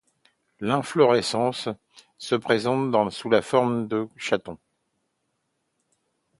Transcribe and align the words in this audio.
L'inflorescence 0.61 1.69
se 2.17 2.33
présente 2.33 3.11
sous 3.11 3.29
la 3.29 3.43
forme 3.43 3.87
de 3.87 4.07
chatons. 4.17 4.57